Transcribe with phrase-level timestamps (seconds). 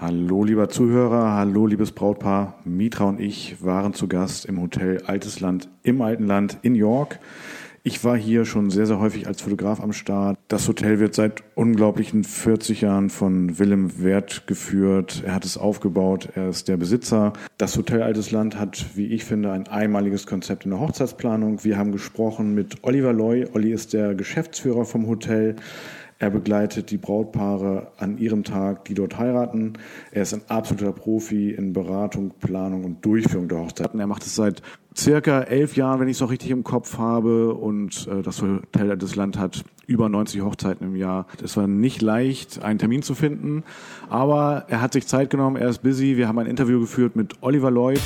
[0.00, 2.54] Hallo lieber Zuhörer, hallo liebes Brautpaar.
[2.64, 7.20] Mitra und ich waren zu Gast im Hotel Altes Land im Alten Land in York.
[7.82, 10.38] Ich war hier schon sehr, sehr häufig als Fotograf am Start.
[10.48, 15.22] Das Hotel wird seit unglaublichen 40 Jahren von Willem Wert geführt.
[15.26, 17.34] Er hat es aufgebaut, er ist der Besitzer.
[17.58, 21.62] Das Hotel Altes Land hat, wie ich finde, ein einmaliges Konzept in der Hochzeitsplanung.
[21.62, 23.46] Wir haben gesprochen mit Oliver Loy.
[23.52, 25.56] Olli ist der Geschäftsführer vom Hotel.
[26.20, 29.72] Er begleitet die Brautpaare an ihrem Tag, die dort heiraten.
[30.12, 33.98] Er ist ein absoluter Profi in Beratung, Planung und Durchführung der Hochzeiten.
[33.98, 34.60] Er macht es seit
[34.94, 37.54] circa elf Jahren, wenn ich es noch richtig im Kopf habe.
[37.54, 41.26] Und äh, das Hotel des Land hat über 90 Hochzeiten im Jahr.
[41.42, 43.64] Es war nicht leicht, einen Termin zu finden.
[44.10, 46.18] Aber er hat sich Zeit genommen, er ist busy.
[46.18, 48.00] Wir haben ein Interview geführt mit Oliver Lloyd.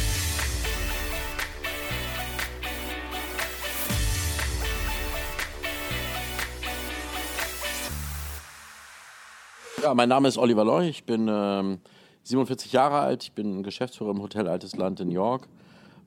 [9.85, 11.79] Ja, mein Name ist Oliver Loy, ich bin ähm,
[12.23, 15.47] 47 Jahre alt, ich bin Geschäftsführer im Hotel Altes Land in York,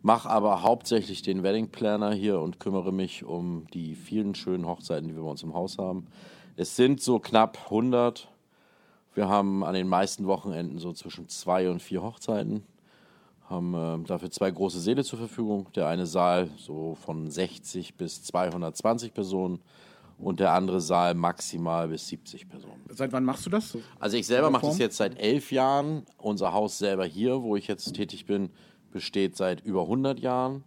[0.01, 5.07] mache aber hauptsächlich den Wedding Planner hier und kümmere mich um die vielen schönen Hochzeiten,
[5.07, 6.07] die wir bei uns im Haus haben.
[6.55, 8.27] Es sind so knapp 100.
[9.13, 12.63] Wir haben an den meisten Wochenenden so zwischen zwei und vier Hochzeiten,
[13.47, 15.67] haben äh, dafür zwei große Säle zur Verfügung.
[15.75, 19.59] Der eine Saal so von 60 bis 220 Personen
[20.19, 22.83] und der andere Saal maximal bis 70 Personen.
[22.89, 23.77] Seit wann machst du das?
[23.99, 26.05] Also ich selber mache das jetzt seit elf Jahren.
[26.17, 28.49] Unser Haus selber hier, wo ich jetzt tätig bin,
[28.91, 30.63] besteht seit über 100 Jahren.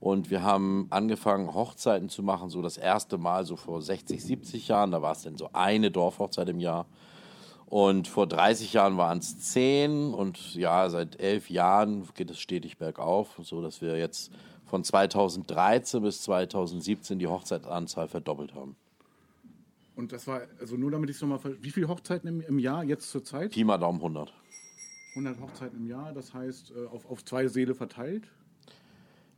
[0.00, 4.68] Und wir haben angefangen, Hochzeiten zu machen, so das erste Mal so vor 60, 70
[4.68, 4.90] Jahren.
[4.90, 6.86] Da war es dann so eine Dorfhochzeit im Jahr.
[7.66, 10.14] Und vor 30 Jahren waren es zehn.
[10.14, 14.32] Und ja, seit elf Jahren geht es stetig bergauf, so dass wir jetzt
[14.66, 18.76] von 2013 bis 2017 die Hochzeitsanzahl verdoppelt haben.
[19.98, 22.84] Und das war, also nur damit ich es nochmal, wie viele Hochzeiten im, im Jahr
[22.84, 23.50] jetzt zur Zeit?
[23.50, 24.32] Pi mal Daumen 100.
[25.16, 28.28] 100 Hochzeiten im Jahr, das heißt äh, auf, auf zwei Seele verteilt?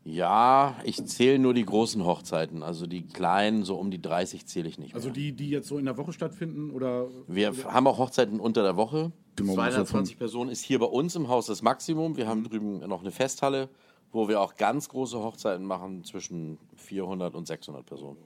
[0.05, 2.63] Ja, ich zähle nur die großen Hochzeiten.
[2.63, 5.15] Also die kleinen, so um die 30 zähle ich nicht also mehr.
[5.15, 6.73] Also die, die jetzt so in der Woche stattfinden?
[6.73, 7.09] oder?
[7.27, 7.73] Wir oder?
[7.73, 9.13] haben auch Hochzeiten unter der Woche.
[9.39, 12.19] 220 Personen ist hier bei uns im Haus das Maximum.
[12.19, 13.71] Wir haben drüben noch eine Festhalle,
[14.13, 18.19] wo wir auch ganz große Hochzeiten machen, zwischen 400 und 600 Personen.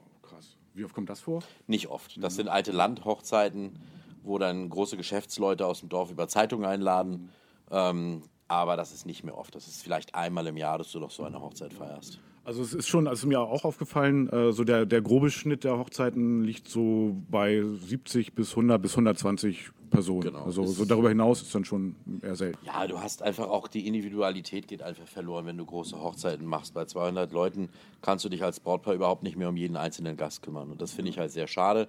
[0.75, 1.41] Wie oft kommt das vor?
[1.67, 2.21] Nicht oft.
[2.21, 3.79] Das sind alte Landhochzeiten,
[4.23, 7.29] wo dann große Geschäftsleute aus dem Dorf über Zeitungen einladen.
[7.71, 9.55] Ähm, aber das ist nicht mehr oft.
[9.55, 12.19] Das ist vielleicht einmal im Jahr, dass du doch so eine Hochzeit feierst.
[12.45, 15.79] Also es ist schon, also mir auch aufgefallen, äh, so der, der grobe Schnitt der
[15.79, 20.21] Hochzeiten liegt so bei 70 bis 100 bis 120 Personen.
[20.21, 20.43] Genau.
[20.43, 22.59] Also so darüber hinaus ist dann schon eher selten.
[22.63, 26.75] Ja, du hast einfach auch die Individualität geht einfach verloren, wenn du große Hochzeiten machst.
[26.75, 27.69] Bei 200 Leuten
[28.03, 30.69] kannst du dich als Brautpaar überhaupt nicht mehr um jeden einzelnen Gast kümmern.
[30.69, 31.87] Und das finde ich halt sehr schade.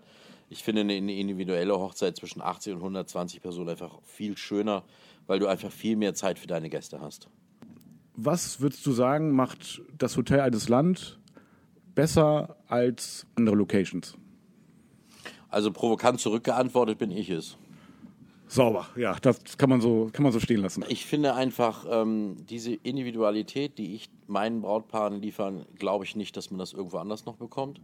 [0.48, 4.84] Ich finde eine individuelle Hochzeit zwischen 80 und 120 Personen einfach viel schöner,
[5.26, 7.28] weil du einfach viel mehr Zeit für deine Gäste hast.
[8.16, 11.18] Was würdest du sagen, macht das Hotel Altes Land
[11.94, 14.16] besser als andere Locations?
[15.48, 17.56] Also provokant zurückgeantwortet bin ich es.
[18.48, 20.84] Sauber, ja, das kann man so, kann man so stehen lassen.
[20.88, 26.50] Ich finde einfach, ähm, diese Individualität, die ich meinen Brautpaaren liefern, glaube ich nicht, dass
[26.50, 27.80] man das irgendwo anders noch bekommt.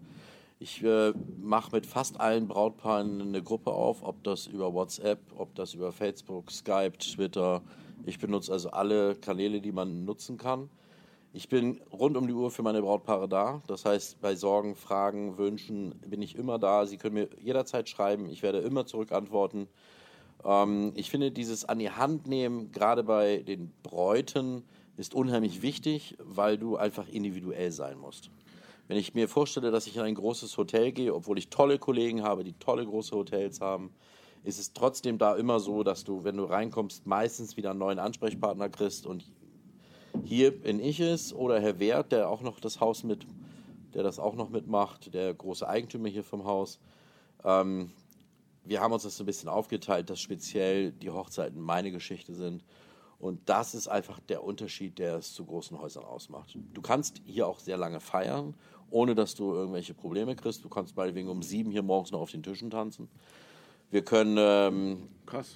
[0.63, 5.53] Ich äh, mache mit fast allen Brautpaaren eine Gruppe auf, ob das über WhatsApp, ob
[5.57, 7.63] das über Facebook, Skype, Twitter.
[8.07, 10.71] Ich benutze also alle Kanäle, die man nutzen kann.
[11.33, 13.61] Ich bin rund um die Uhr für meine Brautpaare da.
[13.67, 16.87] Das heißt, bei Sorgen, Fragen, Wünschen bin ich immer da.
[16.87, 18.29] Sie können mir jederzeit schreiben.
[18.31, 19.67] Ich werde immer zurückantworten.
[20.45, 24.63] Ähm, ich finde, dieses an die Hand nehmen, gerade bei den Bräuten,
[24.97, 28.31] ist unheimlich wichtig, weil du einfach individuell sein musst.
[28.89, 32.23] Wenn ich mir vorstelle, dass ich in ein großes Hotel gehe, obwohl ich tolle Kollegen
[32.23, 33.91] habe, die tolle große Hotels haben,
[34.45, 37.99] ist es trotzdem da immer so, dass du, wenn du reinkommst, meistens wieder einen neuen
[37.99, 39.07] Ansprechpartner kriegst.
[39.07, 39.25] Und
[40.25, 43.27] hier bin ich es oder Herr Wert, der auch noch das Haus mit,
[43.95, 46.81] der das auch noch mitmacht, der große Eigentümer hier vom Haus.
[47.45, 47.93] Ähm,
[48.65, 52.65] wir haben uns das so ein bisschen aufgeteilt, dass speziell die Hochzeiten meine Geschichte sind.
[53.23, 56.59] Und das ist einfach der Unterschied, der es zu großen Häusern ausmacht.
[56.75, 58.55] Du kannst hier auch sehr lange feiern,
[58.91, 60.65] ohne dass du irgendwelche Probleme kriegst.
[60.65, 63.09] Du kannst meinetwegen um sieben hier morgens noch auf den Tischen tanzen.
[63.93, 65.09] Wir können ähm,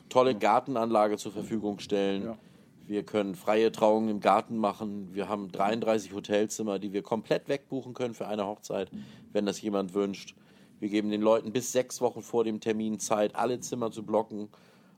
[0.09, 2.27] tolle Gartenanlage zur Verfügung stellen.
[2.27, 2.39] Ja.
[2.87, 5.13] Wir können freie Trauungen im Garten machen.
[5.13, 8.93] Wir haben 33 Hotelzimmer, die wir komplett wegbuchen können für eine Hochzeit,
[9.33, 10.37] wenn das jemand wünscht.
[10.79, 14.51] Wir geben den Leuten bis sechs Wochen vor dem Termin Zeit, alle Zimmer zu blocken.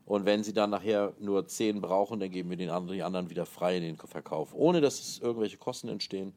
[0.09, 3.29] Und wenn sie dann nachher nur zehn brauchen, dann geben wir den anderen, die anderen
[3.29, 6.33] wieder frei in den Verkauf, ohne dass es irgendwelche Kosten entstehen.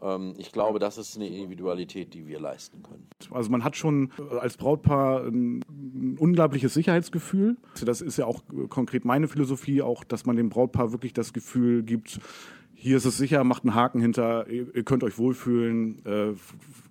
[0.00, 3.08] Ähm, ich glaube, das ist eine Individualität, die wir leisten können.
[3.32, 5.64] Also man hat schon äh, als Brautpaar ein,
[6.20, 7.56] unglaubliches Sicherheitsgefühl.
[7.84, 11.32] Das ist ja auch äh, konkret meine Philosophie, auch, dass man dem Brautpaar wirklich das
[11.32, 12.20] Gefühl gibt,
[12.80, 16.04] hier ist es sicher, macht einen Haken hinter, ihr, ihr könnt euch wohlfühlen.
[16.06, 16.32] Äh,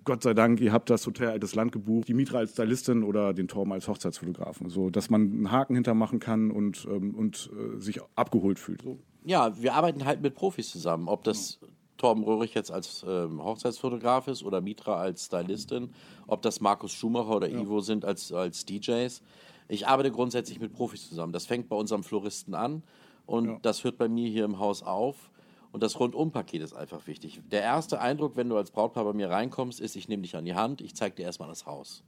[0.04, 3.34] Gott sei Dank, ihr habt das Hotel Altes Land gebucht, die Mitra als Stylistin oder
[3.34, 4.70] den Torben als Hochzeitsfotografen.
[4.70, 8.82] So, dass man einen Haken hintermachen kann und, ähm, und äh, sich abgeholt fühlt.
[8.82, 8.98] So.
[9.24, 11.08] Ja, wir arbeiten halt mit Profis zusammen.
[11.08, 11.58] Ob das
[11.96, 15.90] Torben Röhrig jetzt als ähm, Hochzeitsfotograf ist oder Mitra als Stylistin,
[16.28, 17.60] ob das Markus Schumacher oder ja.
[17.60, 19.22] Ivo sind als, als DJs.
[19.68, 21.32] Ich arbeite grundsätzlich mit Profis zusammen.
[21.32, 22.84] Das fängt bei unserem Floristen an
[23.26, 23.58] und ja.
[23.62, 25.29] das hört bei mir hier im Haus auf.
[25.72, 27.40] Und das Rundumpaket ist einfach wichtig.
[27.50, 30.44] Der erste Eindruck, wenn du als Brautpaar bei mir reinkommst, ist, ich nehme dich an
[30.44, 32.02] die Hand, ich zeige dir erstmal das Haus.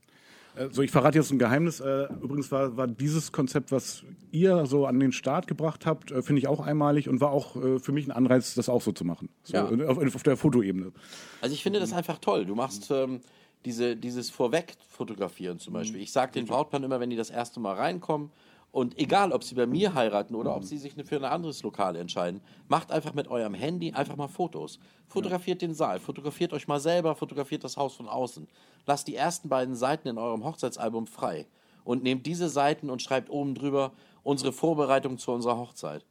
[0.71, 1.81] So, ich verrate jetzt ein Geheimnis.
[1.81, 6.23] Äh, übrigens war, war dieses Konzept, was ihr so an den Start gebracht habt, äh,
[6.23, 8.93] finde ich auch einmalig und war auch äh, für mich ein Anreiz, das auch so
[8.93, 9.31] zu machen.
[9.45, 9.65] So, ja.
[9.65, 10.93] auf, auf, der Fotoebene.
[11.41, 12.45] Also ich finde das einfach toll.
[12.45, 13.23] Du machst ähm,
[13.65, 15.99] diese, dieses Vorweg-Fotografieren zum Beispiel.
[15.99, 16.03] Mhm.
[16.03, 18.31] Ich sage den Brautpaaren immer, wenn die das erste Mal reinkommen,
[18.73, 21.95] und egal, ob sie bei mir heiraten oder ob sie sich für ein anderes Lokal
[21.95, 24.79] entscheiden, macht einfach mit eurem Handy einfach mal Fotos.
[25.07, 28.49] Fotografiert den Saal, fotografiert euch mal selber, fotografiert das Haus von außen.
[28.87, 31.47] Lasst die ersten beiden Seiten in eurem Hochzeitsalbum frei
[31.85, 33.93] und nehmt diese Seiten und schreibt oben drüber
[34.23, 36.07] unsere Vorbereitung zu unserer Hochzeit.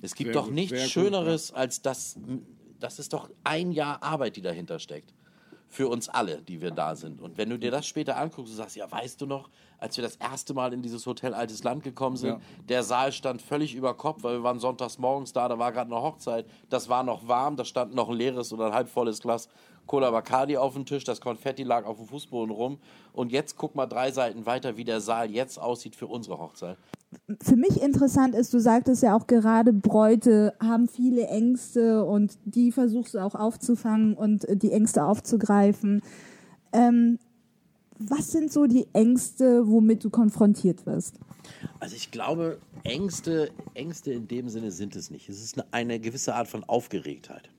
[0.00, 1.62] Es gibt sehr doch nichts Schöneres gut, ja.
[1.62, 2.16] als das.
[2.78, 5.14] Das ist doch ein Jahr Arbeit, die dahinter steckt
[5.74, 7.20] für uns alle, die wir da sind.
[7.20, 10.04] Und wenn du dir das später anguckst und sagst, ja, weißt du noch, als wir
[10.04, 12.40] das erste Mal in dieses Hotel Altes Land gekommen sind, ja.
[12.68, 15.92] der Saal stand völlig über Kopf, weil wir waren sonntags morgens da, da war gerade
[15.92, 19.48] eine Hochzeit, das war noch warm, da stand noch ein leeres oder ein halbvolles Glas
[19.86, 22.78] Cola Bacardi auf dem Tisch, das Konfetti lag auf dem Fußboden rum.
[23.12, 26.76] Und jetzt guck mal drei Seiten weiter, wie der Saal jetzt aussieht für unsere Hochzeit
[27.42, 32.72] für mich interessant ist, du sagtest ja auch gerade, Bräute haben viele Ängste und die
[32.72, 36.02] versuchst du auch aufzufangen und die Ängste aufzugreifen.
[36.72, 37.18] Ähm,
[37.98, 41.20] was sind so die Ängste, womit du konfrontiert wirst?
[41.78, 45.28] Also ich glaube, Ängste, Ängste in dem Sinne sind es nicht.
[45.28, 47.50] Es ist eine, eine gewisse Art von Aufgeregtheit.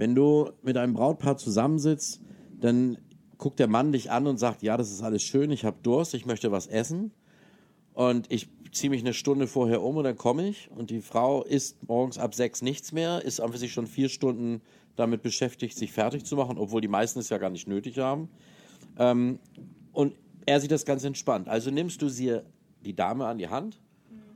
[0.00, 2.22] Wenn du mit einem Brautpaar zusammensitzt,
[2.58, 2.96] dann
[3.36, 6.14] guckt der Mann dich an und sagt, ja, das ist alles schön, ich habe Durst,
[6.14, 7.10] ich möchte was essen.
[7.92, 10.70] Und ich ziehe mich eine Stunde vorher um und dann komme ich.
[10.74, 14.62] Und die Frau isst morgens ab sechs nichts mehr, ist einfach sich schon vier Stunden
[14.96, 18.30] damit beschäftigt, sich fertig zu machen, obwohl die meisten es ja gar nicht nötig haben.
[18.98, 19.38] Ähm,
[19.92, 20.14] und
[20.46, 21.46] er sieht das ganz entspannt.
[21.46, 22.38] Also nimmst du sie,
[22.86, 23.82] die Dame an die Hand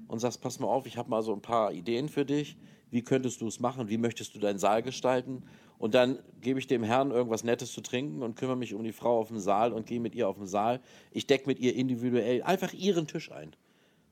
[0.08, 2.58] und sagst, pass mal auf, ich habe mal so ein paar Ideen für dich.
[2.94, 3.88] Wie könntest du es machen?
[3.88, 5.42] Wie möchtest du deinen Saal gestalten?
[5.78, 8.92] Und dann gebe ich dem Herrn irgendwas Nettes zu trinken und kümmere mich um die
[8.92, 10.80] Frau auf dem Saal und gehe mit ihr auf den Saal.
[11.10, 13.50] Ich decke mit ihr individuell einfach ihren Tisch ein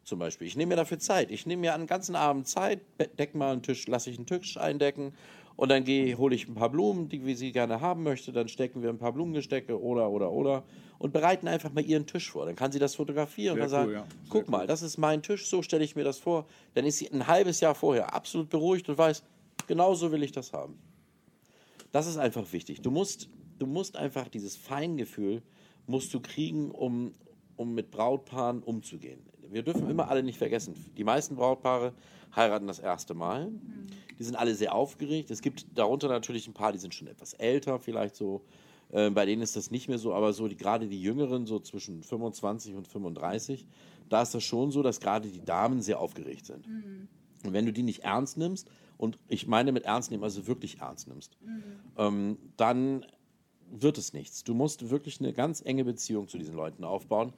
[0.05, 0.47] zum Beispiel.
[0.47, 1.31] Ich nehme mir dafür Zeit.
[1.31, 2.81] Ich nehme mir einen ganzen Abend Zeit,
[3.19, 5.15] decke mal einen Tisch, lasse ich einen Tisch eindecken
[5.57, 8.33] und dann gehe, hole ich ein paar Blumen, die wie sie gerne haben möchte.
[8.33, 10.65] Dann stecken wir ein paar Blumengestecke oder, oder, oder
[10.99, 12.47] und bereiten einfach mal ihren Tisch vor.
[12.47, 14.17] Dann kann sie das fotografieren Sehr und dann cool, sagen, ja.
[14.29, 14.51] guck cool.
[14.51, 16.47] mal, das ist mein Tisch, so stelle ich mir das vor.
[16.75, 19.23] Dann ist sie ein halbes Jahr vorher absolut beruhigt und weiß,
[19.67, 20.79] genau so will ich das haben.
[21.93, 22.81] Das ist einfach wichtig.
[22.81, 23.29] Du musst,
[23.59, 25.43] du musst einfach dieses Feingefühl
[25.87, 27.13] musst du kriegen, um,
[27.57, 29.21] um mit Brautpaaren umzugehen
[29.53, 31.93] wir dürfen immer alle nicht vergessen, die meisten Brautpaare
[32.35, 33.51] heiraten das erste Mal.
[33.51, 33.87] Mhm.
[34.19, 35.31] Die sind alle sehr aufgeregt.
[35.31, 38.43] Es gibt darunter natürlich ein paar, die sind schon etwas älter, vielleicht so.
[38.91, 41.59] Äh, bei denen ist das nicht mehr so, aber so die, gerade die Jüngeren, so
[41.59, 43.67] zwischen 25 und 35,
[44.09, 46.69] da ist das schon so, dass gerade die Damen sehr aufgeregt sind.
[46.69, 47.09] Mhm.
[47.45, 50.79] Und wenn du die nicht ernst nimmst, und ich meine mit ernst nehmen, also wirklich
[50.79, 51.63] ernst nimmst, mhm.
[51.97, 53.05] ähm, dann
[53.73, 54.45] wird es nichts.
[54.45, 57.33] Du musst wirklich eine ganz enge Beziehung zu diesen Leuten aufbauen.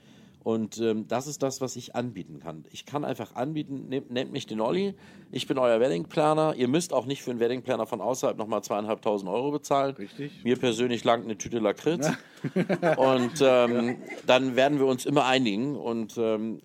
[0.45, 2.67] Und ähm, das ist das, was ich anbieten kann.
[2.71, 4.93] Ich kann einfach anbieten, nehmt, nehmt mich den Olli,
[5.33, 6.55] ich bin euer Weddingplaner.
[6.55, 9.97] Ihr müsst auch nicht für einen Weddingplaner von außerhalb nochmal zweieinhalbtausend Euro bezahlen.
[9.97, 10.45] Richtig.
[10.45, 12.11] Mir persönlich langt eine Tüte Lakritz.
[12.99, 15.77] und ähm, dann werden wir uns immer einigen.
[15.77, 16.61] Und ähm,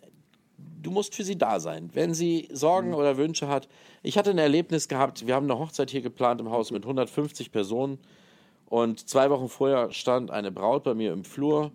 [0.82, 1.90] du musst für sie da sein.
[1.94, 2.96] Wenn sie Sorgen mhm.
[2.96, 3.70] oder Wünsche hat.
[4.04, 7.54] Ich hatte ein Erlebnis gehabt, wir haben eine Hochzeit hier geplant im Haus mit 150
[7.54, 7.98] Personen.
[8.70, 11.72] Und zwei Wochen vorher stand eine Braut bei mir im Flur,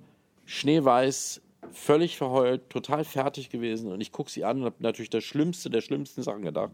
[0.46, 5.24] schneeweiß, völlig verheult, total fertig gewesen und ich gucke sie an und habe natürlich das
[5.24, 6.72] Schlimmste der schlimmsten Sachen gedacht.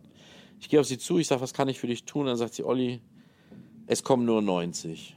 [0.60, 2.26] Ich gehe auf sie zu, ich sage, was kann ich für dich tun?
[2.26, 3.00] Dann sagt sie, Olli,
[3.86, 5.16] es kommen nur 90.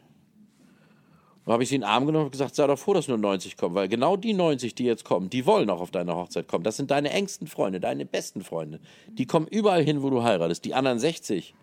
[1.44, 3.18] Dann habe ich sie in den Arm genommen und gesagt, sei doch froh, dass nur
[3.18, 6.48] 90 kommen, weil genau die 90, die jetzt kommen, die wollen auch auf deine Hochzeit
[6.48, 6.64] kommen.
[6.64, 8.80] Das sind deine engsten Freunde, deine besten Freunde.
[9.10, 10.64] Die kommen überall hin, wo du heiratest.
[10.64, 11.54] Die anderen 60,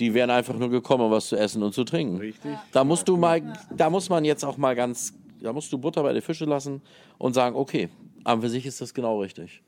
[0.00, 2.18] die wären einfach nur gekommen, um was zu essen und zu trinken.
[2.18, 2.56] Richtig.
[2.72, 3.42] Da musst du mal,
[3.74, 6.80] da muss man jetzt auch mal ganz da musst du Butter bei den Fische lassen
[7.18, 7.88] und sagen, okay,
[8.24, 9.62] aber für sich ist das genau richtig.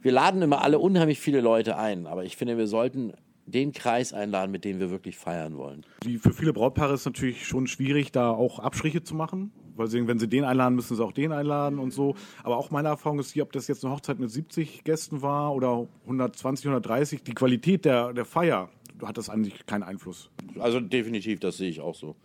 [0.00, 3.12] Wir laden immer alle unheimlich viele Leute ein, aber ich finde, wir sollten
[3.46, 5.84] den Kreis einladen, mit dem wir wirklich feiern wollen.
[6.02, 9.52] Die, für viele Brautpaare ist es natürlich schon schwierig, da auch Abstriche zu machen.
[9.76, 12.14] Weil sie, wenn sie den einladen, müssen sie auch den einladen und so.
[12.44, 15.52] Aber auch meine Erfahrung ist hier, ob das jetzt eine Hochzeit mit 70 Gästen war
[15.52, 18.70] oder 120, 130, die Qualität der, der Feier
[19.06, 20.30] hat das eigentlich keinen Einfluss.
[20.58, 22.16] Also definitiv, das sehe ich auch so.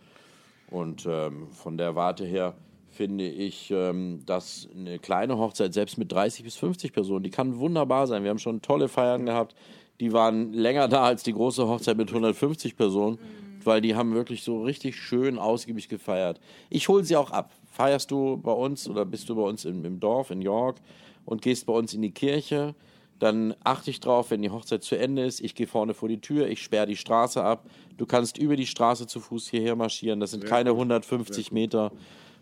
[0.70, 2.54] Und ähm, von der Warte her
[2.90, 7.58] finde ich, ähm, dass eine kleine Hochzeit, selbst mit 30 bis 50 Personen, die kann
[7.58, 8.22] wunderbar sein.
[8.22, 9.54] Wir haben schon tolle Feiern gehabt,
[10.00, 13.64] die waren länger da als die große Hochzeit mit 150 Personen, mhm.
[13.64, 16.40] weil die haben wirklich so richtig schön ausgiebig gefeiert.
[16.68, 17.52] Ich hole sie auch ab.
[17.70, 20.76] Feierst du bei uns oder bist du bei uns im, im Dorf in York
[21.24, 22.74] und gehst bei uns in die Kirche,
[23.20, 26.20] dann achte ich drauf, wenn die Hochzeit zu Ende ist, ich gehe vorne vor die
[26.20, 27.66] Tür, ich sperre die Straße ab.
[27.98, 31.92] Du kannst über die Straße zu Fuß hierher marschieren, das sind keine 150 Meter.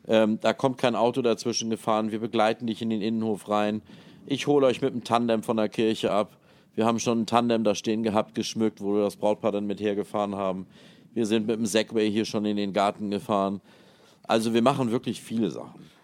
[0.06, 2.12] Ähm, da kommt kein Auto dazwischen gefahren.
[2.12, 3.82] Wir begleiten dich in den Innenhof rein.
[4.24, 6.36] Ich hole euch mit dem Tandem von der Kirche ab.
[6.76, 9.80] Wir haben schon ein Tandem da stehen gehabt, geschmückt, wo wir das Brautpaar dann mit
[9.80, 10.66] hergefahren haben.
[11.12, 13.60] Wir sind mit dem Segway hier schon in den Garten gefahren.
[14.22, 15.97] Also wir machen wirklich viele Sachen.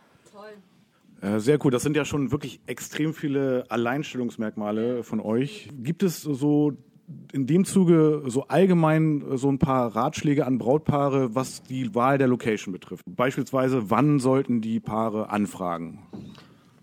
[1.21, 1.71] Äh, sehr cool.
[1.71, 5.69] Das sind ja schon wirklich extrem viele Alleinstellungsmerkmale von euch.
[5.83, 6.73] Gibt es so
[7.33, 12.29] in dem Zuge so allgemein so ein paar Ratschläge an Brautpaare, was die Wahl der
[12.29, 13.05] Location betrifft.
[13.07, 15.99] Beispielsweise, wann sollten die Paare anfragen?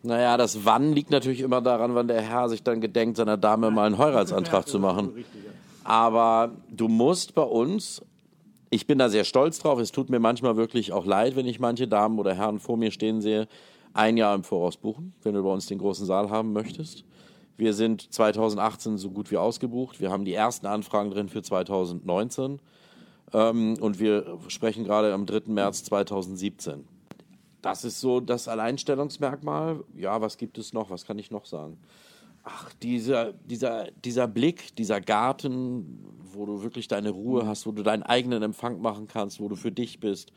[0.04, 3.70] Naja, das Wann liegt natürlich immer daran, wann der Herr sich dann gedenkt, seiner Dame
[3.70, 5.12] mal einen Heiratsantrag zu machen.
[5.84, 8.02] Aber du musst bei uns,
[8.70, 11.60] ich bin da sehr stolz drauf, es tut mir manchmal wirklich auch leid, wenn ich
[11.60, 13.48] manche Damen oder Herren vor mir stehen sehe,
[13.94, 17.04] ein Jahr im Voraus buchen, wenn du bei uns den großen Saal haben möchtest.
[17.58, 20.00] Wir sind 2018 so gut wie ausgebucht.
[20.00, 22.60] Wir haben die ersten Anfragen drin für 2019.
[23.34, 25.52] Ähm, und wir sprechen gerade am 3.
[25.52, 26.86] März 2017.
[27.62, 29.84] Das ist so das Alleinstellungsmerkmal.
[29.96, 30.90] Ja, was gibt es noch?
[30.90, 31.78] Was kann ich noch sagen?
[32.44, 36.00] Ach, dieser, dieser, dieser Blick, dieser Garten,
[36.34, 39.56] wo du wirklich deine Ruhe hast, wo du deinen eigenen Empfang machen kannst, wo du
[39.56, 40.32] für dich bist.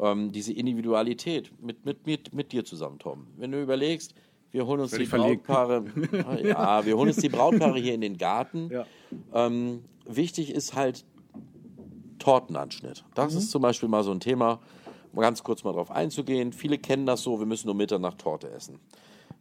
[0.00, 3.28] Ähm, diese Individualität mit, mit, mit, mit dir zusammen, Tom.
[3.36, 4.14] Wenn du überlegst,
[4.50, 5.84] wir holen uns die Brautpaare.
[6.42, 8.70] ja, wir holen uns die Brautpaare hier in den Garten.
[8.70, 8.86] Ja.
[9.34, 11.04] Ähm, wichtig ist halt
[12.18, 13.04] Tortenanschnitt.
[13.14, 13.38] Das mhm.
[13.38, 14.60] ist zum Beispiel mal so ein Thema,
[15.12, 16.52] um ganz kurz mal drauf einzugehen.
[16.52, 18.78] Viele kennen das so, wir müssen um Mitternacht Torte essen.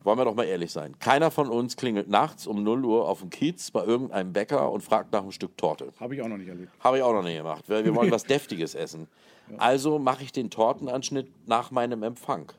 [0.05, 0.97] Wollen wir doch mal ehrlich sein.
[0.99, 4.81] Keiner von uns klingelt nachts um 0 Uhr auf dem Kiez bei irgendeinem Bäcker und
[4.81, 5.91] fragt nach einem Stück Torte.
[5.99, 6.71] Habe ich auch noch nicht erlebt.
[6.79, 9.07] Habe ich auch noch nicht gemacht, weil wir wollen was Deftiges essen.
[9.49, 9.57] Ja.
[9.57, 12.51] Also mache ich den Tortenanschnitt nach meinem Empfang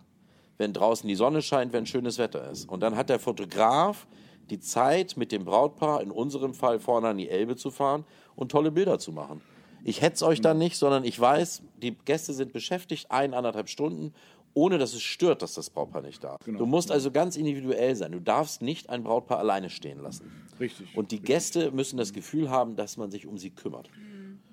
[0.58, 2.68] wenn draußen die Sonne scheint, wenn schönes Wetter ist.
[2.68, 4.06] Und dann hat der Fotograf
[4.50, 8.04] die Zeit, mit dem Brautpaar, in unserem Fall vorne an die Elbe zu fahren
[8.36, 9.42] und tolle Bilder zu machen.
[9.84, 14.14] Ich hetze euch dann nicht, sondern ich weiß, die Gäste sind beschäftigt, ein, anderthalb Stunden,
[14.56, 16.46] ohne dass es stört, dass das Brautpaar nicht da ist.
[16.46, 16.58] Genau.
[16.58, 18.12] Du musst also ganz individuell sein.
[18.12, 20.32] Du darfst nicht ein Brautpaar alleine stehen lassen.
[20.58, 20.96] Richtig.
[20.96, 21.34] Und die richtig.
[21.34, 23.90] Gäste müssen das Gefühl haben, dass man sich um sie kümmert.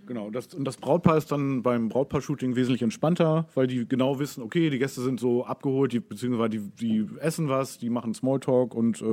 [0.06, 4.44] Genau, das, und das Brautpaar ist dann beim Brautpaar-Shooting wesentlich entspannter, weil die genau wissen,
[4.44, 8.76] okay, die Gäste sind so abgeholt, die, beziehungsweise die, die essen was, die machen Smalltalk
[8.76, 9.06] und äh,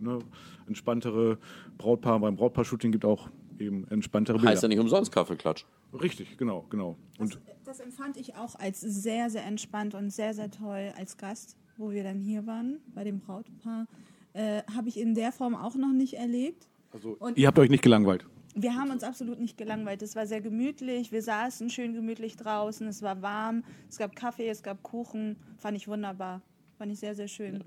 [0.00, 0.18] ne,
[0.66, 1.38] entspanntere
[1.78, 2.20] Brautpaar.
[2.20, 4.50] Beim Brautpaar-Shooting gibt auch eben entspanntere Bilder.
[4.50, 5.64] Heißt ja nicht umsonst Kaffeeklatsch.
[5.92, 6.96] Richtig, genau, genau.
[7.18, 11.16] Und das, das empfand ich auch als sehr, sehr entspannt und sehr, sehr toll als
[11.16, 13.86] Gast, wo wir dann hier waren, bei dem Brautpaar.
[14.32, 16.68] Äh, Habe ich in der Form auch noch nicht erlebt.
[16.92, 18.26] Also, und ihr habt euch nicht gelangweilt?
[18.54, 20.00] wir haben uns absolut nicht gelangweilt.
[20.02, 21.10] Es war sehr gemütlich.
[21.10, 22.86] Wir saßen schön gemütlich draußen.
[22.86, 23.64] Es war warm.
[23.88, 25.36] Es gab Kaffee, es gab Kuchen.
[25.58, 26.40] Fand ich wunderbar.
[26.78, 27.56] Fand ich sehr, sehr schön.
[27.56, 27.64] Ja.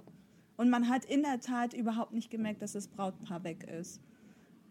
[0.55, 4.01] Und man hat in der Tat überhaupt nicht gemerkt, dass das Brautpaar weg ist.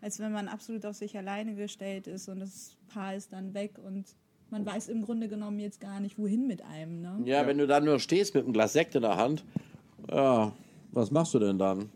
[0.06, 3.72] Als wenn man absolut auf sich alleine gestellt ist und das Paar ist dann weg
[3.84, 4.04] und
[4.50, 7.02] man weiß im Grunde genommen jetzt gar nicht, wohin mit einem.
[7.02, 7.22] Ne?
[7.24, 9.44] Ja, ja, wenn du dann nur stehst mit einem Glas Sekt in der Hand,
[10.08, 10.52] ja,
[10.92, 11.90] was machst du denn dann?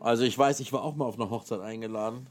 [0.00, 2.26] Also ich weiß, ich war auch mal auf eine Hochzeit eingeladen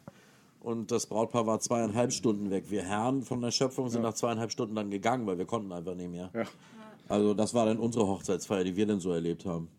[0.60, 2.66] und das Brautpaar war zweieinhalb Stunden weg.
[2.68, 4.10] Wir Herren von der Schöpfung sind ja.
[4.10, 6.30] nach zweieinhalb Stunden dann gegangen, weil wir konnten einfach nicht mehr.
[6.34, 6.44] Ja.
[7.08, 9.70] Also das war dann unsere Hochzeitsfeier, die wir dann so erlebt haben.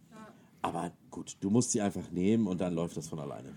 [0.63, 3.53] Aber gut, du musst sie einfach nehmen und dann läuft das von alleine.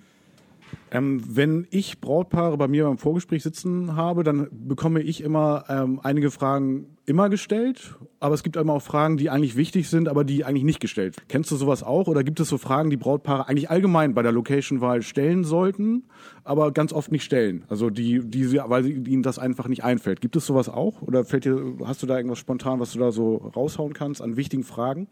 [0.91, 6.00] Ähm, wenn ich Brautpaare bei mir beim Vorgespräch sitzen habe, dann bekomme ich immer ähm,
[6.03, 10.24] einige Fragen immer gestellt, aber es gibt immer auch Fragen, die eigentlich wichtig sind, aber
[10.24, 11.17] die eigentlich nicht gestellt.
[11.27, 14.32] Kennst du sowas auch oder gibt es so Fragen, die Brautpaare eigentlich allgemein bei der
[14.32, 16.05] Location-Wahl stellen sollten,
[16.44, 17.63] aber ganz oft nicht stellen?
[17.67, 20.22] Also die, die sie, weil ihnen das einfach nicht einfällt.
[20.22, 23.12] Gibt es sowas auch oder fällt dir, hast du da irgendwas spontan, was du da
[23.12, 25.08] so raushauen kannst an wichtigen Fragen?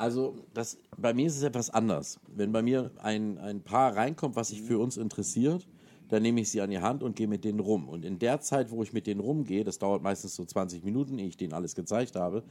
[0.00, 2.18] Also das, bei mir ist es etwas anders.
[2.34, 5.68] Wenn bei mir ein, ein Paar reinkommt, was sich für uns interessiert,
[6.08, 7.86] dann nehme ich sie an die Hand und gehe mit denen rum.
[7.86, 11.18] Und in der Zeit, wo ich mit denen rumgehe, das dauert meistens so 20 Minuten,
[11.18, 12.42] ehe ich denen alles gezeigt habe,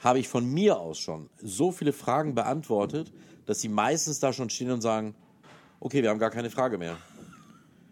[0.00, 3.12] habe ich von mir aus schon so viele Fragen beantwortet,
[3.46, 5.14] dass sie meistens da schon stehen und sagen,
[5.78, 6.96] okay, wir haben gar keine Frage mehr.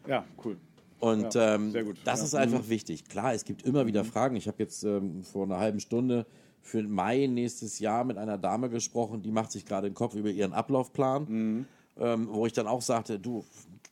[0.09, 0.57] Ja, cool.
[0.99, 1.73] Und Ja, ähm,
[2.05, 2.25] das Ja.
[2.25, 3.05] ist einfach wichtig.
[3.05, 4.35] Klar, es gibt immer wieder Fragen.
[4.35, 6.27] Ich habe jetzt ähm, vor einer halben Stunde
[6.67, 10.31] für Mai nächstes Jahr mit einer Dame gesprochen, die macht sich gerade den Kopf über
[10.31, 11.67] ihren Ablaufplan,
[11.99, 13.45] ähm, wo ich dann auch sagte, du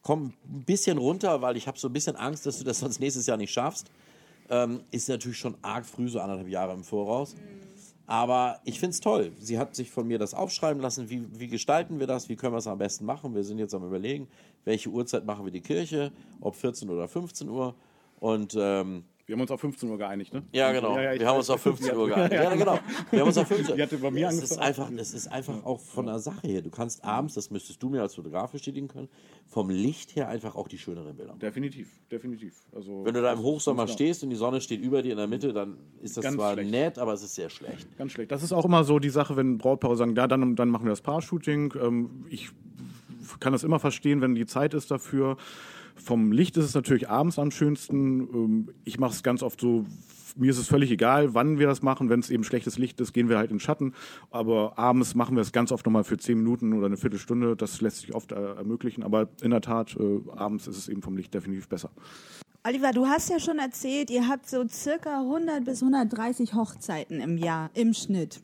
[0.02, 3.00] komm ein bisschen runter, weil ich habe so ein bisschen Angst, dass du das sonst
[3.00, 3.90] nächstes Jahr nicht schaffst.
[4.50, 7.34] Ähm, ist natürlich schon arg früh, so anderthalb Jahre im Voraus.
[8.06, 9.32] Aber ich finde es toll.
[9.38, 11.08] Sie hat sich von mir das aufschreiben lassen.
[11.08, 12.28] Wie, wie gestalten wir das?
[12.28, 13.34] Wie können wir es am besten machen?
[13.34, 14.28] Wir sind jetzt am Überlegen,
[14.64, 17.74] welche Uhrzeit machen wir die Kirche, ob 14 oder 15 Uhr.
[18.20, 20.42] Und ähm, Wir haben uns auf 15 Uhr geeinigt, ne?
[20.52, 20.96] ja, genau.
[20.96, 22.32] Ja, ja, wir haben uns auf 15 Uhr geeinigt.
[22.34, 22.78] Ja, genau.
[23.10, 25.64] Wir haben uns auf 15 Die hatte bei mir das ist einfach, Das ist einfach
[25.64, 26.60] auch von der Sache her.
[26.60, 29.08] Du kannst abends, das müsstest du mir als Fotograf bestätigen können,
[29.46, 31.34] vom Licht her einfach auch die schöneren Bilder.
[31.40, 32.54] Definitiv, definitiv.
[32.74, 35.26] Also, Wenn du da im Hochsommer stehst und die Sonne steht über dir in der
[35.26, 36.70] Mitte, dann ist das Ganz zwar schlecht.
[36.70, 37.96] nett, aber es ist sehr schlecht.
[37.96, 38.30] Ganz schlecht.
[38.30, 40.90] Das ist auch immer so die Sache, wenn Brautpaare sagen, ja, dann, dann machen wir
[40.90, 41.72] das Paar-Shooting.
[41.80, 42.50] Ähm, ich
[43.40, 45.38] kann das immer verstehen, wenn die Zeit ist dafür.
[45.96, 48.20] Vom Licht ist es natürlich abends am schönsten.
[48.20, 49.86] Ähm, ich mache es ganz oft so,
[50.36, 52.10] mir ist es völlig egal, wann wir das machen.
[52.10, 53.94] Wenn es eben schlechtes Licht ist, gehen wir halt in den Schatten.
[54.30, 57.56] Aber abends machen wir es ganz oft nochmal für zehn Minuten oder eine Viertelstunde.
[57.56, 59.02] Das lässt sich oft äh, ermöglichen.
[59.02, 61.90] Aber in der Tat, äh, abends ist es eben vom Licht definitiv besser.
[62.66, 67.36] Oliver, du hast ja schon erzählt, ihr habt so circa 100 bis 130 Hochzeiten im
[67.36, 68.40] Jahr im Schnitt.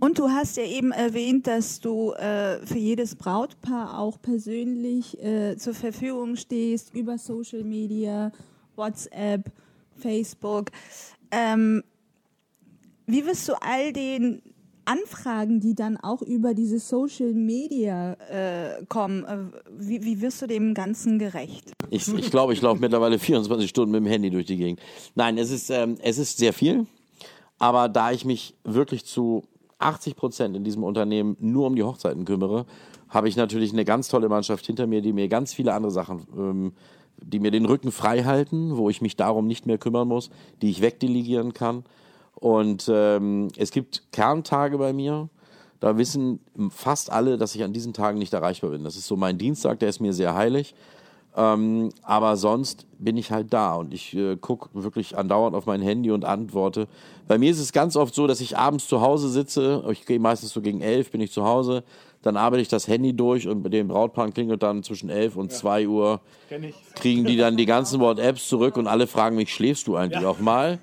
[0.00, 5.56] Und du hast ja eben erwähnt, dass du äh, für jedes Brautpaar auch persönlich äh,
[5.58, 8.32] zur Verfügung stehst über Social Media,
[8.76, 9.52] WhatsApp,
[9.98, 10.70] Facebook.
[11.30, 11.84] Ähm,
[13.06, 14.40] wie wirst du all den
[14.86, 19.36] Anfragen, die dann auch über diese Social Media äh, kommen, äh,
[19.70, 21.72] wie, wie wirst du dem Ganzen gerecht?
[21.90, 24.80] Ich, ich glaube, ich laufe mittlerweile 24 Stunden mit dem Handy durch die Gegend.
[25.14, 26.86] Nein, es ist, ähm, es ist sehr viel.
[27.58, 29.44] Aber da ich mich wirklich zu
[29.80, 32.66] 80 Prozent in diesem Unternehmen nur um die Hochzeiten kümmere,
[33.08, 36.26] habe ich natürlich eine ganz tolle Mannschaft hinter mir, die mir ganz viele andere Sachen,
[36.36, 36.72] ähm,
[37.22, 40.30] die mir den Rücken frei halten, wo ich mich darum nicht mehr kümmern muss,
[40.62, 41.84] die ich wegdelegieren kann.
[42.34, 45.28] Und ähm, es gibt Kerntage bei mir.
[45.80, 48.84] Da wissen fast alle, dass ich an diesen Tagen nicht erreichbar bin.
[48.84, 50.74] Das ist so mein Dienstag, der ist mir sehr heilig.
[51.36, 55.80] Ähm, aber sonst bin ich halt da und ich äh, gucke wirklich andauernd auf mein
[55.80, 56.88] Handy und antworte.
[57.28, 59.84] Bei mir ist es ganz oft so, dass ich abends zu Hause sitze.
[59.92, 61.84] Ich gehe meistens so gegen elf, bin ich zu Hause.
[62.22, 65.52] Dann arbeite ich das Handy durch und bei dem Brautpaar klingelt dann zwischen elf und
[65.52, 66.20] zwei Uhr.
[66.96, 70.40] Kriegen die dann die ganzen WhatsApps zurück und alle fragen mich, schläfst du eigentlich auch
[70.40, 70.80] mal?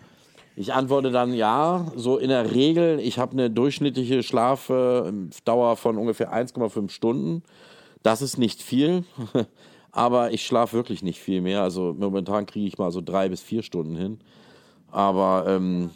[0.55, 2.99] Ich antworte dann ja, so in der Regel.
[2.99, 7.43] Ich habe eine durchschnittliche Schlafdauer von ungefähr 1,5 Stunden.
[8.01, 9.03] Das ist nicht viel,
[9.97, 11.63] aber ich schlafe wirklich nicht viel mehr.
[11.63, 14.19] Also momentan kriege ich mal so drei bis vier Stunden hin.
[14.91, 15.89] Aber ähm,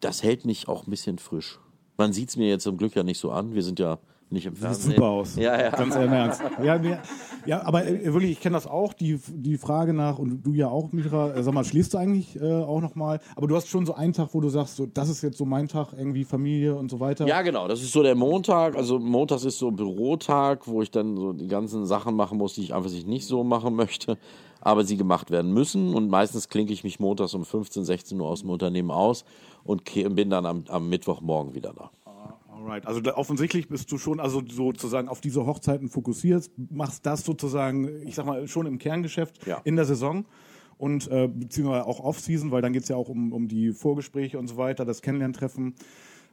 [0.00, 1.58] das hält mich auch ein bisschen frisch.
[1.96, 3.54] Man sieht es mir jetzt zum Glück ja nicht so an.
[3.54, 3.98] Wir sind ja
[4.32, 4.92] nicht im Sieht Fernsehen.
[4.92, 5.36] super aus.
[5.36, 5.70] Ja, ja.
[5.70, 6.42] Ganz im Ernst.
[6.62, 6.80] Ja,
[7.46, 10.68] ja aber äh, wirklich, ich kenne das auch, die, die Frage nach, und du ja
[10.68, 13.20] auch, Mitra, äh, sag mal, schläfst du eigentlich äh, auch nochmal?
[13.36, 15.44] Aber du hast schon so einen Tag, wo du sagst, so, das ist jetzt so
[15.44, 17.26] mein Tag, irgendwie Familie und so weiter.
[17.26, 17.68] Ja, genau.
[17.68, 18.76] Das ist so der Montag.
[18.76, 22.62] Also Montags ist so Bürotag, wo ich dann so die ganzen Sachen machen muss, die
[22.62, 24.18] ich einfach nicht so machen möchte,
[24.60, 25.94] aber sie gemacht werden müssen.
[25.94, 29.24] Und meistens klinke ich mich montags um 15, 16 Uhr aus dem Unternehmen aus
[29.64, 31.90] und bin dann am, am Mittwochmorgen wieder da.
[32.54, 32.86] Alright.
[32.86, 37.88] Also da, offensichtlich bist du schon also sozusagen auf diese Hochzeiten fokussiert, machst das sozusagen,
[38.06, 39.60] ich sag mal, schon im Kerngeschäft Ja.
[39.64, 40.26] in der Saison
[40.78, 44.48] und äh, beziehungsweise auch Off-Season, weil dann geht's ja auch um, um die Vorgespräche und
[44.48, 45.74] so weiter, das Kennenlerntreffen.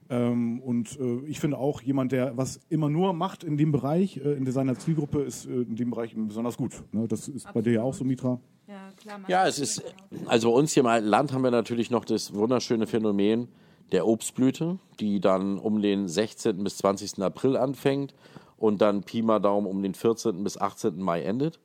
[0.10, 4.18] Ähm, und äh, ich finde auch, jemand, der was immer nur macht in dem Bereich,
[4.18, 6.84] äh, in seiner Zielgruppe, ist äh, in dem Bereich besonders gut.
[6.92, 7.08] Ne?
[7.08, 8.40] Das ist bei dir ja auch so, Mitra.
[8.68, 9.20] Ja, klar.
[9.28, 9.84] Ja, es ist,
[10.26, 13.50] also bei uns hier im alten Land haben wir natürlich noch das wunderschöne Phänomen
[13.92, 16.64] der Obstblüte, die dann um den 16.
[16.64, 17.22] bis 20.
[17.22, 18.14] April anfängt
[18.58, 20.44] und dann Pi mal Daumen um den 14.
[20.44, 21.00] bis 18.
[21.00, 21.60] Mai endet.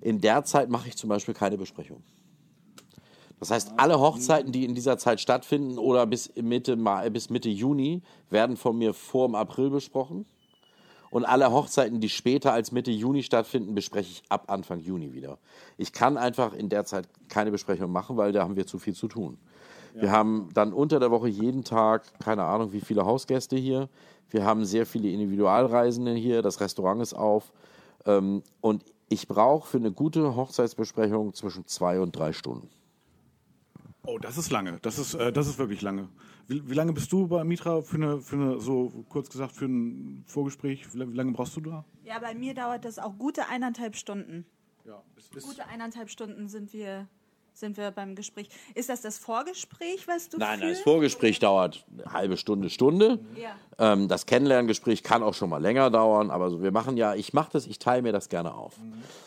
[0.00, 2.02] In der Zeit mache ich zum Beispiel keine Besprechung.
[3.40, 6.76] Das heißt, alle Hochzeiten, die in dieser Zeit stattfinden oder bis Mitte,
[7.10, 10.26] bis Mitte Juni, werden von mir vor dem April besprochen.
[11.10, 15.38] Und alle Hochzeiten, die später als Mitte Juni stattfinden, bespreche ich ab Anfang Juni wieder.
[15.76, 18.94] Ich kann einfach in der Zeit keine Besprechung machen, weil da haben wir zu viel
[18.94, 19.38] zu tun.
[19.94, 23.88] Wir haben dann unter der Woche jeden Tag, keine Ahnung, wie viele Hausgäste hier.
[24.30, 26.42] Wir haben sehr viele Individualreisende hier.
[26.42, 27.52] Das Restaurant ist auf.
[28.06, 32.68] Ähm, Und ich brauche für eine gute Hochzeitsbesprechung zwischen zwei und drei Stunden.
[34.10, 34.78] Oh, das ist lange.
[34.80, 36.08] Das ist, äh, das ist wirklich lange.
[36.46, 39.66] Wie, wie lange bist du bei Mitra für eine, für eine, so kurz gesagt, für
[39.66, 40.94] ein Vorgespräch?
[40.94, 41.84] Wie, la- wie lange brauchst du da?
[42.04, 44.46] Ja, bei mir dauert das auch gute eineinhalb Stunden.
[44.86, 47.06] Ja, bis, bis Gute eineinhalb Stunden sind wir,
[47.52, 48.48] sind wir beim Gespräch.
[48.74, 50.80] Ist das das Vorgespräch, was du Nein, nein, das?
[50.80, 53.18] Vorgespräch dauert eine halbe Stunde, Stunde.
[53.36, 53.50] Ja.
[53.92, 57.34] Ähm, das Kennenlerngespräch kann auch schon mal länger dauern, aber so, wir machen ja, ich
[57.34, 58.74] mache das, ich teile mir das gerne auf.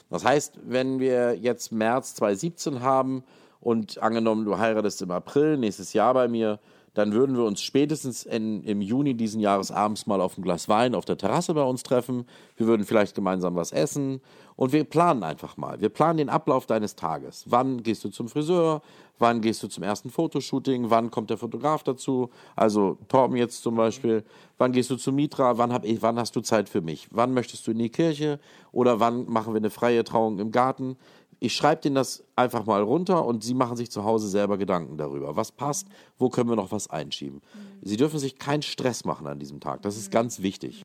[0.10, 3.24] Das heißt, wenn wir jetzt März 2017 haben
[3.62, 6.60] und angenommen, du heiratest im April nächstes Jahr bei mir,
[6.93, 10.67] dann würden wir uns spätestens in, im Juni diesen Jahres abends mal auf ein Glas
[10.67, 12.26] Wein auf der Terrasse bei uns treffen.
[12.58, 14.19] Wir würden vielleicht gemeinsam was essen
[14.58, 15.80] und wir planen einfach mal.
[15.80, 17.45] Wir planen den Ablauf deines Tages.
[17.47, 18.82] Wann gehst du zum Friseur?
[19.19, 20.89] Wann gehst du zum ersten Fotoshooting?
[20.89, 22.30] Wann kommt der Fotograf dazu?
[22.56, 24.26] Also Torben jetzt zum Beispiel.
[24.58, 25.58] Wann gehst du zu Mitra?
[25.58, 27.08] Wann, hab ich, wann hast du Zeit für mich?
[27.12, 28.39] Wann möchtest du in die Kirche?
[28.71, 30.97] Oder wann machen wir eine freie Trauung im Garten?
[31.43, 34.97] Ich schreibe denen das einfach mal runter und sie machen sich zu Hause selber Gedanken
[34.97, 35.36] darüber.
[35.36, 35.88] Was passt?
[36.19, 37.41] Wo können wir noch was einschieben?
[37.82, 39.82] Sie dürfen sich keinen Stress machen an diesem Tag.
[39.82, 40.84] Das ist ganz wichtig.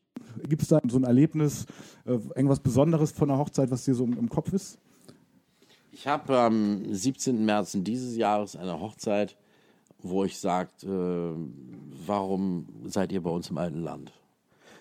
[0.48, 1.66] Gibt es da so ein Erlebnis,
[2.06, 4.78] äh, irgendwas Besonderes von der Hochzeit, was dir so im, im Kopf ist?
[5.92, 7.44] Ich habe am 17.
[7.44, 9.36] März dieses Jahres eine Hochzeit,
[9.98, 10.88] wo ich sagt, äh,
[12.06, 14.10] warum seid ihr bei uns im alten Land?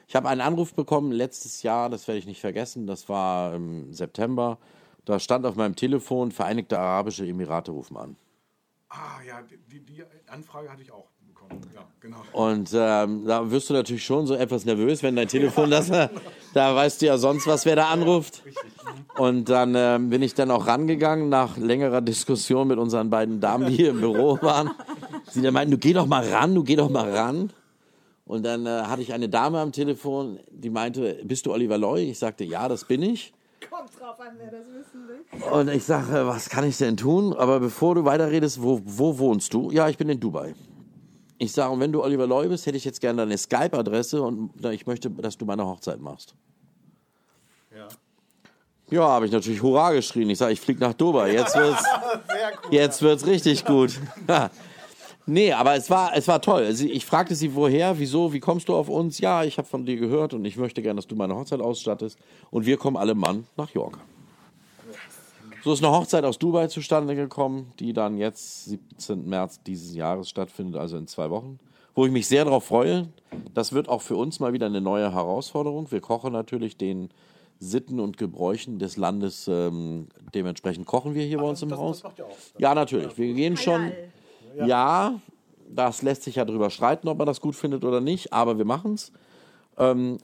[0.07, 3.91] Ich habe einen Anruf bekommen letztes Jahr, das werde ich nicht vergessen, das war im
[3.91, 4.57] September.
[5.05, 8.15] Da stand auf meinem Telefon, Vereinigte Arabische Emirate rufen an.
[8.89, 9.39] Ah ja,
[9.71, 11.61] die, die Anfrage hatte ich auch bekommen.
[11.73, 12.17] Ja, genau.
[12.31, 15.89] Und ähm, da wirst du natürlich schon so etwas nervös, wenn dein Telefon das,
[16.53, 18.43] da weißt du ja sonst was, wer da anruft.
[19.17, 23.67] Und dann ähm, bin ich dann auch rangegangen nach längerer Diskussion mit unseren beiden Damen,
[23.69, 24.71] die hier im Büro waren.
[25.29, 27.51] Sie dann meinten, du geh doch mal ran, du geh doch mal ran.
[28.25, 32.09] Und dann äh, hatte ich eine Dame am Telefon, die meinte, bist du Oliver Loy?
[32.09, 33.33] Ich sagte, ja, das bin ich.
[33.69, 35.51] Kommt drauf an, wer das wissen will.
[35.51, 37.33] Und ich sage, was kann ich denn tun?
[37.33, 39.71] Aber bevor du weiterredest, wo, wo wohnst du?
[39.71, 40.55] Ja, ich bin in Dubai.
[41.37, 44.51] Ich sage, und wenn du Oliver Loy bist, hätte ich jetzt gerne deine Skype-Adresse und
[44.65, 46.35] ich möchte, dass du meine Hochzeit machst.
[47.75, 47.87] Ja.
[48.89, 50.29] Ja, habe ich natürlich Hurra geschrien.
[50.29, 51.33] Ich sage, ich fliege nach Dubai.
[51.33, 51.83] Jetzt wird's,
[52.71, 53.99] jetzt wird's richtig gut.
[55.25, 56.73] nee, aber es war, es war toll.
[56.73, 59.19] Sie, ich fragte sie, woher, wieso, wie kommst du auf uns?
[59.19, 62.17] Ja, ich habe von dir gehört und ich möchte gerne, dass du meine Hochzeit ausstattest.
[62.51, 63.99] Und wir kommen alle Mann nach York.
[65.63, 69.27] So ist eine Hochzeit aus Dubai zustande gekommen, die dann jetzt 17.
[69.27, 71.59] März dieses Jahres stattfindet, also in zwei Wochen.
[71.95, 73.07] Wo ich mich sehr darauf freue.
[73.55, 75.91] Das wird auch für uns mal wieder eine neue Herausforderung.
[75.91, 77.09] Wir kochen natürlich den
[77.59, 79.47] Sitten und Gebräuchen des Landes.
[79.47, 82.03] Ähm, dementsprechend kochen wir hier bei uns im Haus.
[82.59, 83.17] Ja, natürlich.
[83.17, 83.91] Wir gehen schon.
[84.63, 85.19] Ja,
[85.69, 88.65] das lässt sich ja drüber streiten, ob man das gut findet oder nicht, aber wir
[88.65, 89.11] machen es.
[89.77, 90.17] Ähm,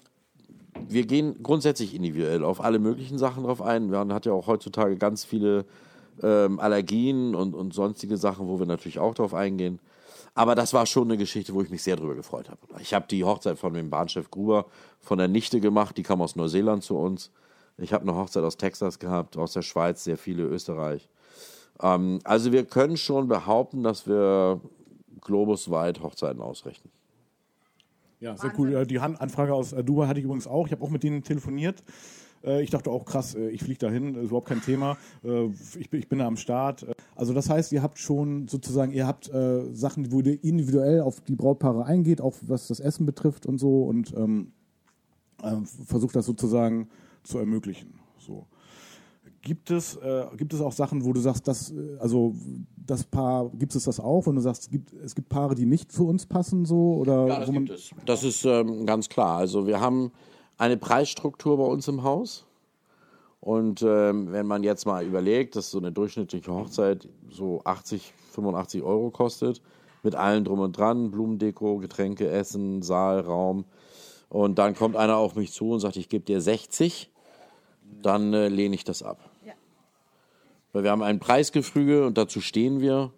[0.88, 3.90] wir gehen grundsätzlich individuell auf alle möglichen Sachen drauf ein.
[3.90, 5.66] Man hat ja auch heutzutage ganz viele
[6.24, 9.80] ähm, Allergien und, und sonstige Sachen, wo wir natürlich auch drauf eingehen.
[10.34, 12.60] Aber das war schon eine Geschichte, wo ich mich sehr drüber gefreut habe.
[12.80, 14.66] Ich habe die Hochzeit von dem Bahnchef Gruber
[15.00, 17.32] von der Nichte gemacht, die kam aus Neuseeland zu uns.
[17.78, 21.10] Ich habe eine Hochzeit aus Texas gehabt, aus der Schweiz, sehr viele Österreich.
[21.82, 24.60] Ähm, also wir können schon behaupten, dass wir
[25.22, 26.90] globusweit Hochzeiten ausrichten.
[28.20, 28.86] Ja, sehr cool.
[28.86, 30.66] Die Anfrage aus äh, Dubai hatte ich übrigens auch.
[30.66, 31.84] Ich habe auch mit denen telefoniert.
[32.44, 34.98] Äh, Ich dachte auch, krass, äh, ich fliege dahin, ist überhaupt kein Thema.
[35.80, 36.86] Ich bin, ich bin da am Start.
[37.16, 39.32] Also das heißt, ihr habt schon sozusagen, ihr habt
[39.74, 43.84] Sachen, wo ihr individuell auf die Brautpaare eingeht, auch was das Essen betrifft und so
[43.84, 44.52] und ähm,
[45.44, 45.56] äh,
[45.86, 46.90] versucht das sozusagen
[47.24, 48.00] zu ermöglichen.
[48.18, 48.46] So.
[49.42, 52.36] Gibt es, äh, gibt es auch Sachen, wo du sagst, dass, äh, also
[52.78, 55.66] das Paar, gibt es das auch, wenn du sagst, es gibt, es gibt Paare, die
[55.66, 56.96] nicht zu uns passen, so?
[56.96, 57.92] Oder Ja, das gibt es.
[58.06, 59.38] Das ist ähm, ganz klar.
[59.38, 60.12] Also wir haben
[60.58, 62.46] eine Preisstruktur bei uns im Haus.
[63.40, 68.84] Und ähm, wenn man jetzt mal überlegt, dass so eine durchschnittliche Hochzeit so 80, 85
[68.84, 69.64] Euro kostet,
[70.04, 73.66] mit allem drum und dran, Blumendeko, Getränke, Essen, Saal, Raum.
[74.30, 77.10] Und dann kommt einer auf mich zu und sagt, ich gebe dir 60,
[78.04, 79.31] dann äh, lehne ich das ab.
[80.74, 83.12] Weil wir haben ein Preisgefüge und dazu stehen wir.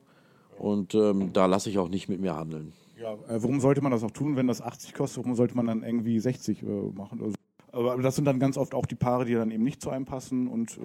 [0.58, 2.74] Und ähm, da lasse ich auch nicht mit mir handeln.
[3.00, 5.24] Ja, äh, warum sollte man das auch tun, wenn das 80 kostet?
[5.24, 7.22] Warum sollte man dann irgendwie 60 äh, machen?
[7.22, 7.36] Also,
[7.72, 10.06] aber das sind dann ganz oft auch die Paare, die dann eben nicht zu einem
[10.06, 10.82] passen und äh,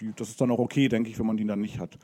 [0.00, 1.98] die, das ist dann auch okay, denke ich, wenn man die dann nicht hat.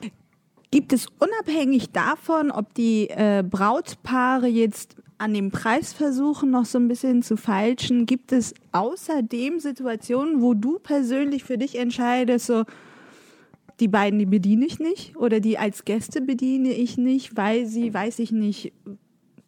[0.71, 6.79] Gibt es unabhängig davon, ob die äh, Brautpaare jetzt an dem Preis versuchen, noch so
[6.79, 12.65] ein bisschen zu feilschen, gibt es außerdem Situationen, wo du persönlich für dich entscheidest, so
[13.83, 17.93] die beiden, die bediene ich nicht oder die als Gäste bediene ich nicht, weil sie,
[17.93, 18.73] weiß ich nicht,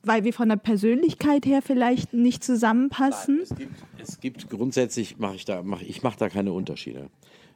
[0.03, 3.41] weil wir von der Persönlichkeit her vielleicht nicht zusammenpassen?
[3.43, 7.11] Es gibt, es gibt grundsätzlich, mache ich da, mach, ich mache da keine Unterschiede.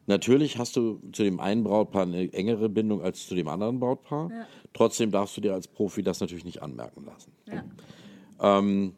[0.07, 4.31] Natürlich hast du zu dem einen Brautpaar eine engere Bindung als zu dem anderen Brautpaar.
[4.73, 7.33] Trotzdem darfst du dir als Profi das natürlich nicht anmerken lassen.
[8.41, 8.95] Ähm,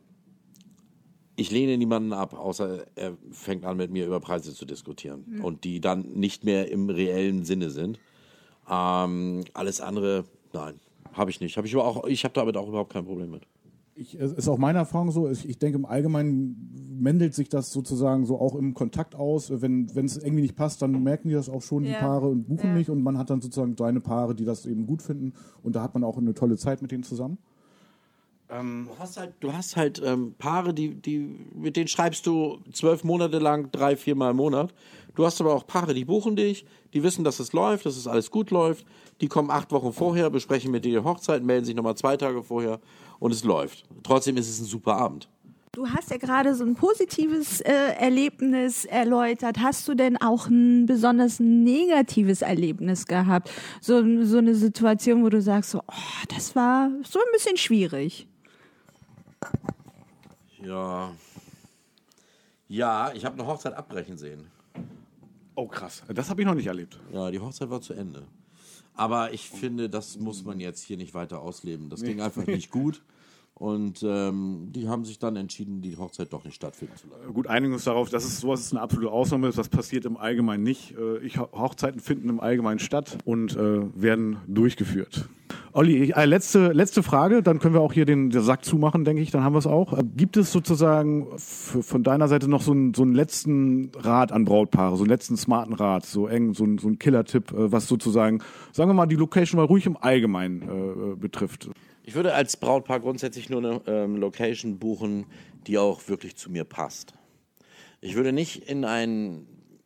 [1.41, 5.41] ich lehne niemanden ab, außer er fängt an, mit mir über Preise zu diskutieren.
[5.43, 7.99] Und die dann nicht mehr im reellen Sinne sind.
[8.71, 10.75] Ähm, alles andere, nein,
[11.15, 11.57] habe ich nicht.
[11.57, 13.43] Habe ich aber auch, ich habe damit auch überhaupt kein Problem mit.
[13.95, 15.29] Ich, es ist auch meine Erfahrung so.
[15.31, 19.51] Ich, ich denke, im Allgemeinen mendelt sich das sozusagen so auch im Kontakt aus.
[19.63, 22.01] Wenn wenn es irgendwie nicht passt, dann merken die das auch schon, die Ja.
[22.01, 22.75] Paare, und buchen Ja.
[22.75, 22.91] nicht.
[22.91, 25.33] Und man hat dann sozusagen seine Paare, die das eben gut finden.
[25.63, 27.39] Und da hat man auch eine tolle Zeit mit denen zusammen.
[28.51, 31.19] Du hast halt, du hast halt ähm, Paare, die, die,
[31.55, 34.75] mit denen schreibst du zwölf Monate lang, drei, viermal im Monat.
[35.15, 38.07] Du hast aber auch Paare, die buchen dich, die wissen, dass es läuft, dass es
[38.07, 38.87] alles gut läuft.
[39.21, 42.43] Die kommen acht Wochen vorher, besprechen mit dir die Hochzeit, melden sich nochmal zwei Tage
[42.43, 42.81] vorher
[43.19, 43.85] und es läuft.
[44.03, 45.29] Trotzdem ist es ein super Abend.
[45.73, 49.59] Du hast ja gerade so ein positives äh, Erlebnis erläutert.
[49.61, 53.51] Hast du denn auch ein besonders negatives Erlebnis gehabt?
[53.81, 58.27] So, so eine Situation, wo du sagst, so, oh, das war so ein bisschen schwierig.
[60.63, 61.13] Ja.
[62.69, 64.47] Ja, ich habe eine Hochzeit abbrechen sehen.
[65.55, 66.03] Oh, krass.
[66.15, 67.01] Das habe ich noch nicht erlebt.
[67.13, 68.23] Ja, die Hochzeit war zu Ende.
[68.95, 71.89] Aber ich finde, das muss man jetzt hier nicht weiter ausleben.
[71.89, 73.03] Das ging einfach nicht gut.
[73.55, 77.35] Und ähm, die haben sich dann entschieden, die Hochzeit doch nicht stattfinden zu lassen.
[77.35, 79.51] Gut, einigen uns darauf, dass es sowas ist eine absolute Ausnahme.
[79.51, 80.97] Das passiert im Allgemeinen nicht.
[80.97, 85.29] Äh, Ich, Hochzeiten finden im Allgemeinen statt und äh, werden durchgeführt.
[85.73, 89.23] Olli, äh, letzte, letzte Frage, dann können wir auch hier den, den Sack zumachen, denke
[89.23, 89.97] ich, dann haben wir es auch.
[89.97, 94.45] Äh, Gibt es sozusagen von deiner Seite noch so einen, so einen letzten Rat an
[94.45, 97.87] Brautpaare, so einen letzten smarten Rat, so eng, so ein, so ein Killer-Tipp, äh, was
[97.87, 101.71] sozusagen, sagen wir mal, die Location mal ruhig im Allgemeinen äh, äh, betrifft?
[102.03, 105.27] Ich würde als Brautpaar grundsätzlich nur eine ähm, Location buchen,
[105.69, 107.15] die auch wirklich zu mir passt.
[108.01, 108.85] Ich würde nicht in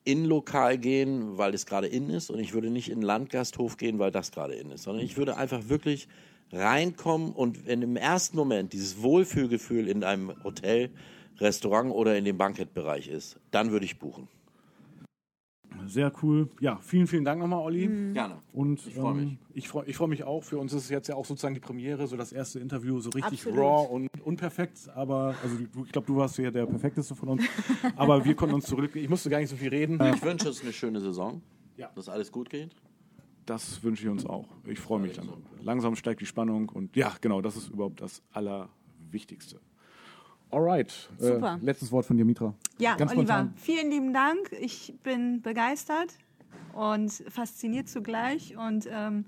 [0.06, 3.98] ein Innenlokal gehen, weil es gerade in ist, und ich würde nicht in Landgasthof gehen,
[3.98, 6.08] weil das gerade in ist, sondern ich würde einfach wirklich
[6.52, 10.90] reinkommen und wenn im ersten Moment dieses Wohlfühlgefühl in einem Hotel,
[11.38, 14.28] Restaurant oder in dem Bankettbereich ist, dann würde ich buchen.
[15.86, 16.48] Sehr cool.
[16.60, 17.86] Ja, vielen, vielen Dank nochmal, Olli.
[18.12, 18.36] Gerne.
[18.52, 19.24] Und Ich freu mich.
[19.32, 20.42] Ähm, ich freue ich freu mich auch.
[20.44, 23.10] Für uns ist es jetzt ja auch sozusagen die Premiere, so das erste Interview, so
[23.10, 23.58] richtig Absolut.
[23.58, 24.88] raw und unperfekt.
[24.94, 27.42] Aber also du, ich glaube, du warst ja der perfekteste von uns.
[27.96, 28.94] Aber wir konnten uns zurück.
[28.96, 30.00] Ich musste gar nicht so viel reden.
[30.14, 31.42] Ich wünsche uns eine schöne Saison,
[31.76, 31.90] Ja.
[31.94, 32.70] dass alles gut geht.
[33.46, 34.48] Das wünsche ich uns auch.
[34.66, 35.28] Ich freue mich dann.
[35.62, 39.60] Langsam steigt die Spannung und ja, genau, das ist überhaupt das Allerwichtigste.
[40.54, 41.08] Alright.
[41.18, 41.58] Super.
[41.60, 42.54] Äh, letztes Wort von dir, Mitra.
[42.78, 43.54] Ja, Ganz Oliver, spontan.
[43.56, 44.38] vielen lieben Dank.
[44.60, 46.14] Ich bin begeistert
[46.72, 49.24] und fasziniert zugleich und ähm,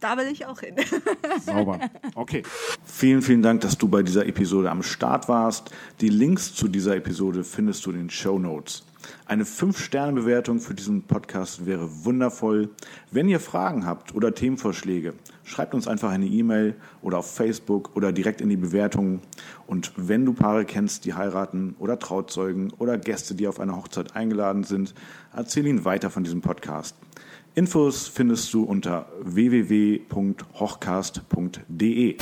[0.00, 0.76] da will ich auch hin.
[1.44, 1.78] Sauber.
[2.14, 2.42] Okay.
[2.84, 5.70] Vielen, vielen Dank, dass du bei dieser Episode am Start warst.
[6.00, 8.84] Die Links zu dieser Episode findest du in den Show Notes.
[9.26, 12.70] Eine 5-Sterne-Bewertung für diesen Podcast wäre wundervoll.
[13.10, 18.12] Wenn ihr Fragen habt oder Themenvorschläge, schreibt uns einfach eine E-Mail oder auf Facebook oder
[18.12, 19.20] direkt in die Bewertungen.
[19.66, 24.16] Und wenn du Paare kennst, die heiraten oder Trauzeugen oder Gäste, die auf eine Hochzeit
[24.16, 24.94] eingeladen sind,
[25.34, 26.96] erzähl ihnen weiter von diesem Podcast.
[27.54, 32.16] Infos findest du unter www.hochcast.de.